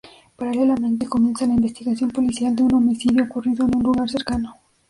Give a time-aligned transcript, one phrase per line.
[0.35, 4.55] Paralelamente comienza la investigación policial de un homicidio ocurrido en un lugar cercano.